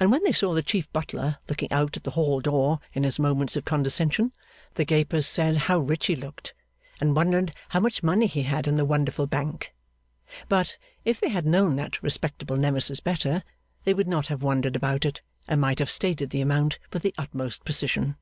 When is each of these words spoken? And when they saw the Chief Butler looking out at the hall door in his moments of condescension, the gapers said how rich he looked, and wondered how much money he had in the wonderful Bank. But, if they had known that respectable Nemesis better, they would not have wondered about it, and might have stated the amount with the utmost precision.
And 0.00 0.10
when 0.10 0.24
they 0.24 0.32
saw 0.32 0.54
the 0.54 0.62
Chief 0.62 0.90
Butler 0.94 1.36
looking 1.46 1.70
out 1.70 1.98
at 1.98 2.04
the 2.04 2.12
hall 2.12 2.40
door 2.40 2.80
in 2.94 3.04
his 3.04 3.18
moments 3.18 3.54
of 3.54 3.66
condescension, 3.66 4.32
the 4.76 4.84
gapers 4.86 5.26
said 5.26 5.58
how 5.58 5.78
rich 5.78 6.06
he 6.06 6.16
looked, 6.16 6.54
and 7.02 7.14
wondered 7.14 7.52
how 7.68 7.80
much 7.80 8.02
money 8.02 8.28
he 8.28 8.44
had 8.44 8.66
in 8.66 8.76
the 8.76 8.84
wonderful 8.86 9.26
Bank. 9.26 9.74
But, 10.48 10.78
if 11.04 11.20
they 11.20 11.28
had 11.28 11.44
known 11.44 11.76
that 11.76 12.02
respectable 12.02 12.56
Nemesis 12.56 13.00
better, 13.00 13.42
they 13.84 13.92
would 13.92 14.08
not 14.08 14.28
have 14.28 14.42
wondered 14.42 14.74
about 14.74 15.04
it, 15.04 15.20
and 15.46 15.60
might 15.60 15.80
have 15.80 15.90
stated 15.90 16.30
the 16.30 16.40
amount 16.40 16.78
with 16.90 17.02
the 17.02 17.14
utmost 17.18 17.62
precision. 17.62 18.16